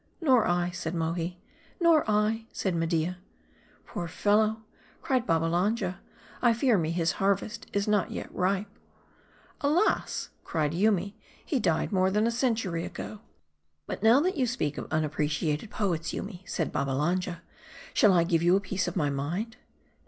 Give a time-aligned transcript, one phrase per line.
[0.29, 1.39] "Nor I," said Mohi."
[1.79, 3.19] Nor I," said Media."
[3.85, 4.63] Poor fellow!"
[5.03, 5.99] cried Babbalanja;
[6.41, 8.65] "I fear me his harvest is not yet ripe,""
[9.61, 13.25] Alas!" cried Yoomy; "he died more than a century 248 M A R D L"
[13.85, 17.43] But now that you speak of unappreciated poets, Yoomy/' said Babbalanja,"
[17.93, 19.55] Shall I give you a piece of my mind